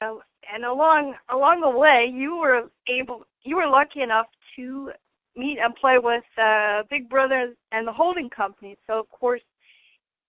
[0.00, 0.14] uh,
[0.52, 4.26] and along along the way, you were able, you were lucky enough
[4.56, 4.90] to
[5.36, 8.76] meet and play with uh, Big Brother and the holding company.
[8.86, 9.42] So of course,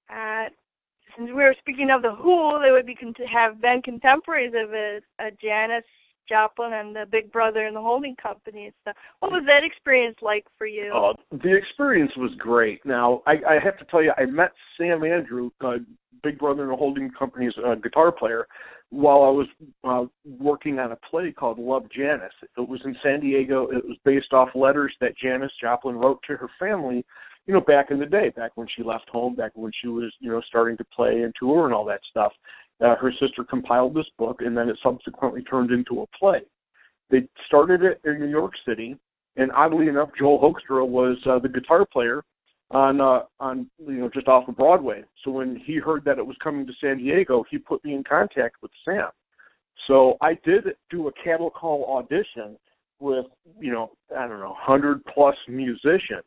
[0.10, 0.46] uh,
[1.18, 4.74] since we were speaking of the Who, they would be con- have been contemporaries of
[4.74, 5.84] it, uh, Janis
[6.30, 8.72] Joplin and the Big Brother and the holding company.
[8.86, 10.94] So what was that experience like for you?
[10.94, 12.86] Uh, the experience was great.
[12.86, 15.78] Now, I, I have to tell you, I met Sam Andrew, uh,
[16.24, 18.48] Big Brother and the holding company's uh, guitar player,
[18.90, 19.48] while I was
[19.84, 20.06] uh,
[20.40, 22.34] working on a play called Love Janis.
[22.58, 23.68] It was in San Diego.
[23.70, 27.06] It was based off letters that Janis Joplin wrote to her family,
[27.48, 30.14] you know, back in the day, back when she left home, back when she was,
[30.20, 32.34] you know, starting to play and tour and all that stuff.
[32.82, 36.42] Uh, her sister compiled this book, and then it subsequently turned into a play.
[37.10, 38.98] They started it in New York City,
[39.38, 42.24] and oddly enough, Joel Hoekstra was uh, the guitar player
[42.72, 45.04] on uh, on you know just off of Broadway.
[45.24, 48.04] So when he heard that it was coming to San Diego, he put me in
[48.04, 49.10] contact with Sam.
[49.88, 52.58] So I did do a cattle call audition
[53.00, 53.26] with
[53.60, 56.24] you know I don't know hundred plus musicians,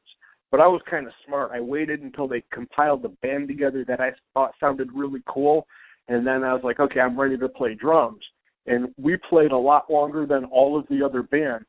[0.50, 1.50] but I was kind of smart.
[1.53, 5.67] I waited until they compiled the band together that I thought sounded really cool,
[6.09, 8.20] and then I was like, okay, I'm ready to play drums.
[8.67, 11.67] And we played a lot longer than all of the other bands,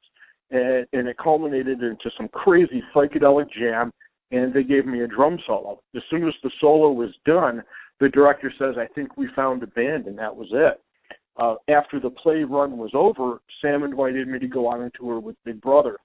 [0.50, 3.92] and, and it culminated into some crazy psychedelic jam
[4.32, 5.82] and they gave me a drum solo.
[5.96, 7.64] As soon as the solo was done,
[8.00, 10.82] the director says, I think we found a band, and that was it.
[11.38, 15.20] Uh, after the play run was over, Sam invited me to go on a tour
[15.20, 15.98] with Big Brother.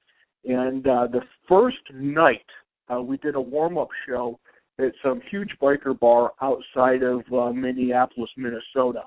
[0.44, 2.46] And uh, the first night,
[2.92, 4.38] uh, we did a warm up show
[4.78, 9.02] at some huge biker bar outside of uh, Minneapolis, Minnesota.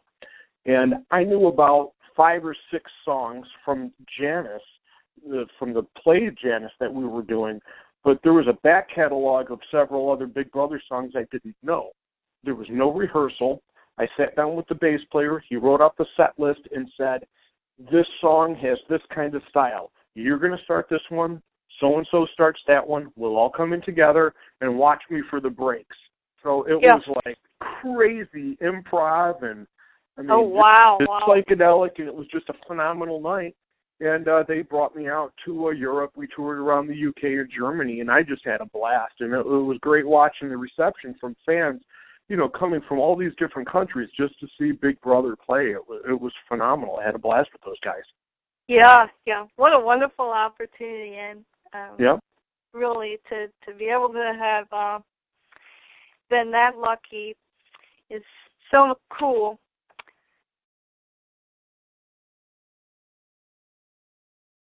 [0.66, 4.61] And I knew about five or six songs from Janis,
[5.34, 7.59] uh, from the play Janis that we were doing,
[8.04, 11.92] but there was a back catalog of several other Big Brother songs I didn't know.
[12.44, 13.62] There was no rehearsal.
[13.98, 15.44] I sat down with the bass player.
[15.48, 17.26] He wrote out the set list and said,
[17.92, 19.92] This song has this kind of style.
[20.16, 21.42] You're going to start this one.
[21.80, 23.12] So and so starts that one.
[23.16, 25.96] We'll all come in together and watch me for the breaks.
[26.44, 26.96] So it yeah.
[26.96, 27.38] was like
[27.81, 29.66] crazy improv and
[30.18, 31.22] I oh, mean, oh wow, it's wow.
[31.28, 33.56] psychedelic, and it was just a phenomenal night
[34.00, 36.12] and uh, they brought me out to uh, Europe.
[36.16, 39.14] We toured around the UK and Germany, and I just had a blast.
[39.20, 41.81] And it, it was great watching the reception from fans,
[42.28, 45.68] you know, coming from all these different countries just to see Big Brother play.
[45.68, 47.00] It, was, it was phenomenal.
[47.02, 48.04] I had a blast with those guys.
[48.68, 49.46] Yeah, yeah.
[49.58, 51.44] What a wonderful opportunity, and
[51.74, 52.18] um, yeah,
[52.74, 55.00] really to to be able to have uh,
[56.30, 57.36] been that lucky
[58.10, 58.24] is
[58.72, 59.60] so cool.